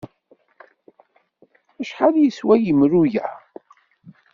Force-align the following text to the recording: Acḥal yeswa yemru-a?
Acḥal 1.81 2.15
yeswa 2.19 2.55
yemru-a? 2.63 3.25